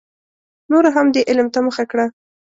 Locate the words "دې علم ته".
1.13-1.59